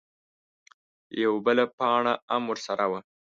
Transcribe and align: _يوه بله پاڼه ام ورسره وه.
_يوه 1.21 1.37
بله 1.45 1.63
پاڼه 1.77 2.13
ام 2.35 2.43
ورسره 2.51 2.85
وه. 2.91 2.99